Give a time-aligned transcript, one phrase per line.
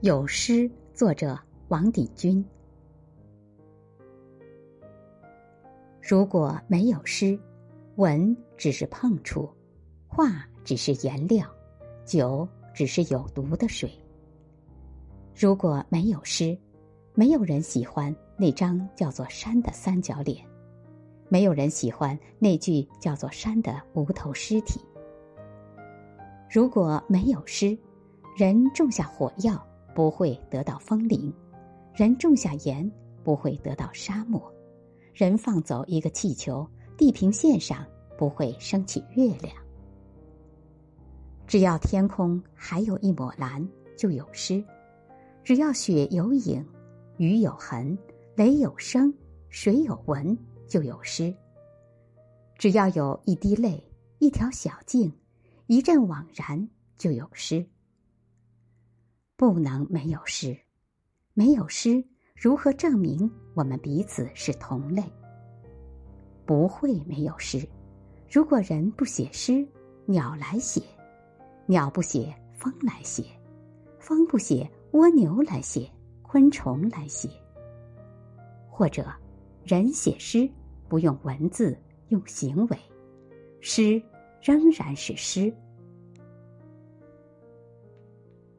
[0.00, 2.44] 有诗，作者王鼎钧。
[6.00, 7.36] 如果没有诗，
[7.96, 9.50] 文只是碰触，
[10.06, 11.44] 画只是颜料，
[12.04, 13.90] 酒只是有毒的水。
[15.34, 16.56] 如果没有诗，
[17.14, 20.46] 没有人喜欢那张叫做山的三角脸，
[21.28, 24.80] 没有人喜欢那句叫做山的无头尸体。
[26.48, 27.76] 如果没有诗，
[28.36, 29.60] 人种下火药。
[29.98, 31.34] 不会得到风铃，
[31.92, 32.88] 人种下盐
[33.24, 34.40] 不会得到沙漠，
[35.12, 36.64] 人放走一个气球，
[36.96, 37.84] 地平线上
[38.16, 39.52] 不会升起月亮。
[41.48, 44.62] 只要天空还有一抹蓝，就有诗；
[45.42, 46.64] 只要雪有影，
[47.16, 47.98] 雨有痕，
[48.36, 49.12] 雷有声，
[49.48, 50.38] 水有纹，
[50.68, 51.34] 就有诗；
[52.56, 53.82] 只要有一滴泪，
[54.20, 55.12] 一条小径，
[55.66, 57.66] 一阵惘然，就有诗。
[59.38, 60.58] 不能没有诗，
[61.32, 62.04] 没有诗，
[62.34, 65.00] 如何证明我们彼此是同类？
[66.44, 67.64] 不会没有诗。
[68.28, 69.64] 如果人不写诗，
[70.06, 70.82] 鸟来写；
[71.66, 73.26] 鸟不写，风来写；
[74.00, 75.88] 风不写，蜗牛来写；
[76.22, 77.30] 昆虫来写。
[78.68, 79.06] 或者，
[79.62, 80.50] 人写诗
[80.88, 82.78] 不用文字，用行为，
[83.60, 84.02] 诗
[84.42, 85.54] 仍然是诗。